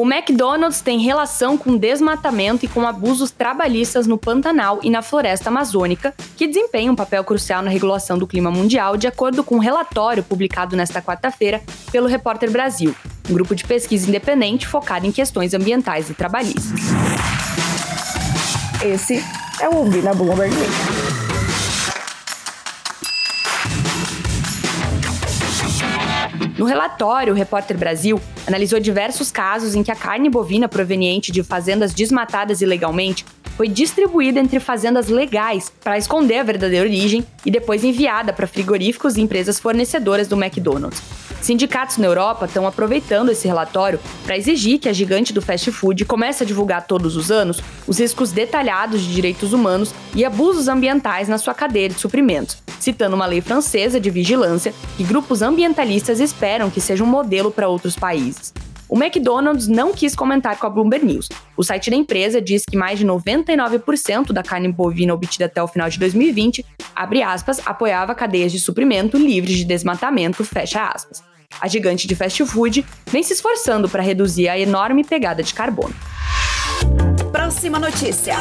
O 0.00 0.10
McDonald's 0.10 0.80
tem 0.80 0.98
relação 0.98 1.58
com 1.58 1.76
desmatamento 1.76 2.64
e 2.64 2.68
com 2.68 2.86
abusos 2.86 3.30
trabalhistas 3.30 4.06
no 4.06 4.16
Pantanal 4.16 4.80
e 4.82 4.88
na 4.88 5.02
floresta 5.02 5.50
amazônica, 5.50 6.14
que 6.38 6.46
desempenham 6.46 6.94
um 6.94 6.96
papel 6.96 7.22
crucial 7.22 7.60
na 7.60 7.68
regulação 7.68 8.16
do 8.16 8.26
clima 8.26 8.50
mundial, 8.50 8.96
de 8.96 9.06
acordo 9.06 9.44
com 9.44 9.56
um 9.56 9.58
relatório 9.58 10.22
publicado 10.22 10.74
nesta 10.74 11.02
quarta-feira 11.02 11.60
pelo 11.92 12.06
Repórter 12.06 12.50
Brasil, 12.50 12.96
um 13.28 13.34
grupo 13.34 13.54
de 13.54 13.62
pesquisa 13.62 14.08
independente 14.08 14.66
focado 14.66 15.06
em 15.06 15.12
questões 15.12 15.52
ambientais 15.52 16.08
e 16.08 16.14
trabalhistas. 16.14 16.80
Esse 18.82 19.22
é 19.60 19.68
o 19.68 19.74
Ouvir 19.74 20.02
na 20.02 20.14
Bloomberg 20.14 20.54
No 26.60 26.66
relatório, 26.66 27.32
o 27.32 27.36
Repórter 27.36 27.74
Brasil 27.74 28.20
analisou 28.46 28.78
diversos 28.78 29.32
casos 29.32 29.74
em 29.74 29.82
que 29.82 29.90
a 29.90 29.96
carne 29.96 30.28
bovina 30.28 30.68
proveniente 30.68 31.32
de 31.32 31.42
fazendas 31.42 31.94
desmatadas 31.94 32.60
ilegalmente 32.60 33.24
foi 33.56 33.66
distribuída 33.66 34.40
entre 34.40 34.60
fazendas 34.60 35.08
legais 35.08 35.72
para 35.82 35.96
esconder 35.96 36.36
a 36.36 36.42
verdadeira 36.42 36.86
origem 36.86 37.24
e 37.46 37.50
depois 37.50 37.82
enviada 37.82 38.30
para 38.30 38.46
frigoríficos 38.46 39.16
e 39.16 39.22
empresas 39.22 39.58
fornecedoras 39.58 40.28
do 40.28 40.36
McDonald's. 40.36 41.02
Sindicatos 41.40 41.96
na 41.96 42.06
Europa 42.06 42.44
estão 42.44 42.66
aproveitando 42.66 43.30
esse 43.30 43.48
relatório 43.48 43.98
para 44.26 44.36
exigir 44.36 44.78
que 44.78 44.88
a 44.90 44.92
gigante 44.92 45.32
do 45.32 45.40
fast 45.40 45.72
food 45.72 46.04
comece 46.04 46.42
a 46.42 46.46
divulgar 46.46 46.86
todos 46.86 47.16
os 47.16 47.30
anos 47.30 47.62
os 47.86 47.98
riscos 47.98 48.32
detalhados 48.32 49.00
de 49.00 49.14
direitos 49.14 49.54
humanos 49.54 49.94
e 50.14 50.26
abusos 50.26 50.68
ambientais 50.68 51.26
na 51.26 51.38
sua 51.38 51.54
cadeia 51.54 51.88
de 51.88 51.98
suprimentos, 51.98 52.58
citando 52.80 53.14
uma 53.14 53.26
lei 53.26 53.40
francesa 53.40 54.00
de 54.00 54.10
vigilância 54.10 54.74
que 54.96 55.04
grupos 55.04 55.42
ambientalistas 55.42 56.18
esperam 56.18 56.70
que 56.70 56.80
seja 56.80 57.04
um 57.04 57.06
modelo 57.06 57.50
para 57.50 57.68
outros 57.68 57.94
países. 57.94 58.52
O 58.88 58.96
McDonald's 58.96 59.68
não 59.68 59.92
quis 59.92 60.16
comentar 60.16 60.58
com 60.58 60.66
a 60.66 60.70
Bloomberg 60.70 61.06
News. 61.06 61.28
O 61.56 61.62
site 61.62 61.90
da 61.90 61.96
empresa 61.96 62.42
diz 62.42 62.64
que 62.64 62.76
mais 62.76 62.98
de 62.98 63.06
99% 63.06 64.32
da 64.32 64.42
carne 64.42 64.72
bovina 64.72 65.14
obtida 65.14 65.44
até 65.44 65.62
o 65.62 65.68
final 65.68 65.88
de 65.88 65.96
2020, 65.96 66.66
abre 66.96 67.22
aspas, 67.22 67.60
apoiava 67.64 68.16
cadeias 68.16 68.50
de 68.50 68.58
suprimento 68.58 69.16
livres 69.16 69.56
de 69.56 69.64
desmatamento, 69.64 70.44
fecha 70.44 70.84
aspas. 70.88 71.22
A 71.60 71.68
gigante 71.68 72.08
de 72.08 72.16
fast 72.16 72.44
food 72.46 72.84
vem 73.06 73.22
se 73.22 73.32
esforçando 73.32 73.88
para 73.88 74.02
reduzir 74.02 74.48
a 74.48 74.58
enorme 74.58 75.04
pegada 75.04 75.40
de 75.40 75.54
carbono. 75.54 75.94
Próxima 77.32 77.78
notícia. 77.78 78.34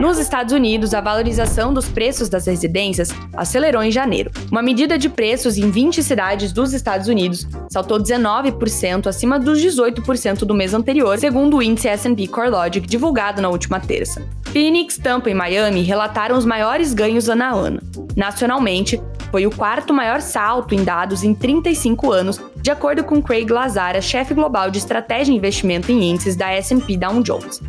Nos 0.00 0.18
Estados 0.18 0.54
Unidos, 0.54 0.94
a 0.94 1.00
valorização 1.00 1.74
dos 1.74 1.88
preços 1.90 2.30
das 2.30 2.46
residências 2.46 3.10
acelerou 3.36 3.82
em 3.82 3.90
janeiro. 3.90 4.30
Uma 4.50 4.62
medida 4.62 4.96
de 4.96 5.10
preços 5.10 5.58
em 5.58 5.70
20 5.70 6.02
cidades 6.02 6.50
dos 6.50 6.72
Estados 6.72 7.06
Unidos 7.06 7.46
saltou 7.68 7.98
19% 7.98 9.06
acima 9.06 9.38
dos 9.38 9.60
18% 9.60 10.38
do 10.46 10.54
mês 10.54 10.72
anterior, 10.72 11.18
segundo 11.18 11.58
o 11.58 11.62
índice 11.62 11.88
S&P 11.88 12.28
CoreLogic 12.28 12.86
divulgado 12.86 13.42
na 13.42 13.50
última 13.50 13.78
terça. 13.78 14.22
Phoenix, 14.44 14.96
Tampa 14.96 15.28
e 15.28 15.34
Miami 15.34 15.82
relataram 15.82 16.36
os 16.36 16.46
maiores 16.46 16.94
ganhos 16.94 17.28
ano 17.28 17.44
a 17.44 17.50
ano. 17.50 17.80
Nacionalmente, 18.16 19.00
foi 19.30 19.46
o 19.46 19.50
quarto 19.50 19.94
maior 19.94 20.20
salto 20.20 20.74
em 20.74 20.82
dados 20.82 21.22
em 21.22 21.34
35 21.34 22.12
anos, 22.12 22.40
de 22.56 22.70
acordo 22.70 23.04
com 23.04 23.22
Craig 23.22 23.50
Lazara, 23.50 24.00
chefe 24.00 24.34
global 24.34 24.70
de 24.70 24.78
estratégia 24.78 25.32
e 25.32 25.36
investimento 25.36 25.90
em 25.90 26.10
índices 26.10 26.36
da 26.36 26.50
S&P 26.52 26.96
Dow 26.96 27.22
Jones. 27.22 27.60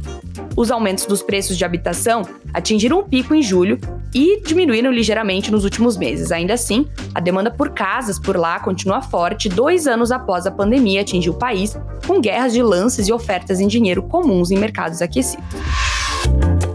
Os 0.56 0.70
aumentos 0.70 1.06
dos 1.06 1.22
preços 1.22 1.58
de 1.58 1.64
habitação 1.64 2.24
atingiram 2.54 3.00
um 3.00 3.04
pico 3.04 3.34
em 3.34 3.42
julho 3.42 3.80
e 4.14 4.42
diminuíram 4.42 4.92
ligeiramente 4.92 5.52
nos 5.52 5.64
últimos 5.64 5.96
meses. 5.96 6.32
Ainda 6.32 6.54
assim, 6.54 6.86
a 7.16 7.20
demanda 7.20 7.50
por 7.50 7.70
casas 7.70 8.20
por 8.20 8.36
lá 8.36 8.60
continua 8.60 9.02
forte 9.02 9.48
dois 9.48 9.88
anos 9.88 10.12
após 10.12 10.46
a 10.46 10.52
pandemia 10.52 11.02
atingir 11.02 11.30
o 11.30 11.34
país, 11.34 11.78
com 12.06 12.20
guerras 12.20 12.52
de 12.54 12.62
lances 12.62 13.08
e 13.08 13.14
ofertas 13.14 13.60
em 13.60 13.68
dinheiro 13.68 14.04
comuns 14.04 14.52
em 14.52 14.58
mercados 14.58 15.02
aquecidos. 15.02 15.46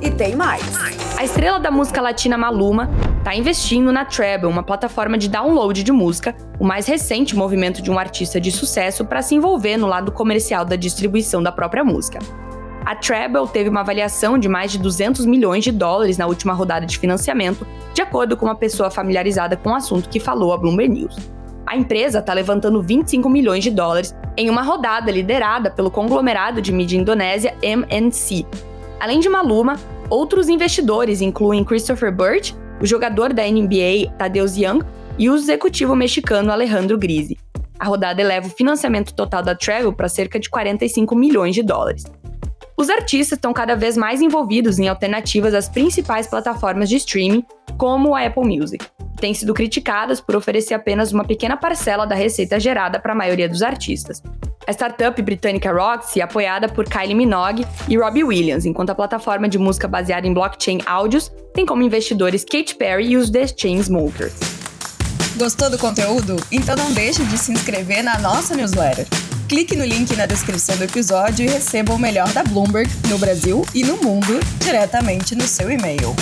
E 0.01 0.11
tem 0.11 0.35
mais. 0.35 1.06
A 1.19 1.25
estrela 1.25 1.59
da 1.59 1.71
música 1.71 2.03
latina 2.03 2.37
Maluma 2.37 2.91
está 3.19 3.35
investindo 3.35 3.91
na 3.91 4.05
Treble, 4.05 4.47
uma 4.47 4.63
plataforma 4.63 5.17
de 5.17 5.31
download 5.31 5.83
de 5.83 5.91
música, 5.91 6.37
o 6.61 6.65
mais 6.65 6.87
recente 6.87 7.35
movimento 7.35 7.81
de 7.81 7.91
um 7.91 7.99
artista 7.99 8.39
de 8.39 8.53
sucesso 8.53 9.03
para 9.03 9.23
se 9.23 9.35
envolver 9.35 9.79
no 9.79 9.87
lado 9.87 10.13
comercial 10.13 10.63
da 10.63 10.77
distribuição 10.77 11.43
da 11.43 11.51
própria 11.51 11.83
música. 11.83 12.19
A 12.85 12.95
Treble 12.95 13.49
teve 13.51 13.71
uma 13.71 13.81
avaliação 13.81 14.39
de 14.39 14.47
mais 14.47 14.71
de 14.71 14.79
200 14.79 15.25
milhões 15.25 15.65
de 15.65 15.73
dólares 15.73 16.19
na 16.19 16.27
última 16.27 16.53
rodada 16.53 16.85
de 16.85 16.99
financiamento, 16.99 17.67
de 17.95 18.03
acordo 18.03 18.37
com 18.37 18.45
uma 18.45 18.55
pessoa 18.55 18.91
familiarizada 18.91 19.57
com 19.57 19.71
o 19.71 19.75
assunto 19.75 20.11
que 20.11 20.21
falou 20.21 20.53
a 20.53 20.59
Bloomberg 20.59 20.93
News. 20.93 21.17
A 21.67 21.79
empresa 21.79 22.19
está 22.19 22.35
levantando 22.35 22.83
25 22.83 23.27
milhões 23.31 23.65
de 23.65 23.71
dólares 23.71 24.15
em 24.37 24.51
uma 24.51 24.63
rodada 24.63 25.11
liderada 25.11 25.71
pelo 25.71 25.91
conglomerado 25.91 26.61
de 26.61 26.71
mídia 26.73 26.99
indonésia 26.99 27.57
MNC. 27.63 28.47
Além 29.01 29.19
de 29.19 29.29
Maluma, 29.29 29.77
outros 30.11 30.49
investidores 30.49 31.21
incluem 31.21 31.65
Christopher 31.65 32.15
Burt, 32.15 32.53
o 32.81 32.87
jogador 32.87 33.33
da 33.33 33.43
NBA 33.43 34.13
Tadeusz 34.19 34.57
Young 34.57 34.81
e 35.19 35.31
o 35.31 35.35
executivo 35.35 35.97
mexicano 35.97 36.53
Alejandro 36.53 36.99
Grise. 36.99 37.39
A 37.79 37.85
rodada 37.85 38.21
eleva 38.21 38.47
o 38.47 38.51
financiamento 38.51 39.15
total 39.15 39.43
da 39.43 39.55
Travel 39.55 39.93
para 39.93 40.09
cerca 40.09 40.39
de 40.39 40.49
45 40.49 41.15
milhões 41.15 41.55
de 41.55 41.63
dólares. 41.63 42.05
Os 42.77 42.91
artistas 42.91 43.39
estão 43.39 43.53
cada 43.53 43.75
vez 43.75 43.97
mais 43.97 44.21
envolvidos 44.21 44.79
em 44.79 44.89
alternativas 44.89 45.55
às 45.55 45.69
principais 45.69 46.27
plataformas 46.27 46.89
de 46.89 46.97
streaming, 46.97 47.45
como 47.79 48.15
a 48.15 48.27
Apple 48.27 48.45
Music, 48.45 48.85
que 49.15 49.21
têm 49.21 49.33
sido 49.33 49.55
criticadas 49.55 50.21
por 50.21 50.37
oferecer 50.37 50.75
apenas 50.75 51.13
uma 51.13 51.25
pequena 51.25 51.57
parcela 51.57 52.07
da 52.07 52.15
receita 52.15 52.61
gerada 52.61 52.99
para 52.99 53.13
a 53.13 53.17
maioria 53.17 53.49
dos 53.49 53.63
artistas. 53.63 54.23
A 54.67 54.73
startup 54.73 55.23
britânica 55.23 55.71
Roxy 55.71 56.21
apoiada 56.21 56.69
por 56.69 56.87
Kylie 56.89 57.15
Minogue 57.15 57.65
e 57.89 57.97
Robbie 57.97 58.25
Williams, 58.25 58.65
enquanto 58.65 58.91
a 58.91 58.97
plataforma 58.97 59.49
de 59.49 59.59
música 59.59 59.87
baseada 59.87 60.27
em 60.27 60.35
blockchain 60.35 60.81
áudios 60.85 61.31
tem 61.55 61.65
como 61.65 61.85
investidores 61.85 62.45
Katy 62.45 62.75
Perry 62.75 63.11
e 63.11 63.17
os 63.17 63.31
The 63.31 63.47
Chainsmokers. 63.47 64.35
Gostou 65.37 65.71
do 65.71 65.79
conteúdo? 65.79 66.37
Então 66.51 66.75
não 66.75 66.93
deixe 66.93 67.23
de 67.25 67.39
se 67.39 67.53
inscrever 67.53 68.03
na 68.03 68.19
nossa 68.19 68.57
newsletter. 68.57 69.07
Clique 69.49 69.77
no 69.77 69.85
link 69.85 70.17
na 70.17 70.27
descrição 70.27 70.77
do 70.77 70.83
episódio 70.83 71.47
e 71.47 71.49
receba 71.49 71.95
o 71.95 71.99
melhor 71.99 72.33
da 72.33 72.43
Bloomberg 72.43 72.91
no 73.09 73.19
Brasil 73.19 73.65
e 73.73 73.85
no 73.85 73.97
mundo 73.99 74.41
diretamente 74.59 75.37
no 75.37 75.47
seu 75.47 75.71
e-mail. 75.71 76.17